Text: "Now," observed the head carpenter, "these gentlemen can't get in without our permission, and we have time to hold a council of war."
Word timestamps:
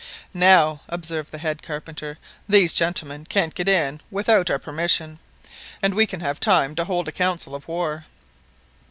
"Now," 0.33 0.81
observed 0.89 1.29
the 1.31 1.37
head 1.37 1.61
carpenter, 1.61 2.17
"these 2.49 2.73
gentlemen 2.73 3.25
can't 3.29 3.53
get 3.53 3.67
in 3.69 4.01
without 4.09 4.49
our 4.49 4.57
permission, 4.57 5.19
and 5.79 5.93
we 5.93 6.07
have 6.07 6.39
time 6.39 6.73
to 6.73 6.85
hold 6.85 7.07
a 7.07 7.11
council 7.11 7.53
of 7.53 7.67
war." 7.67 8.07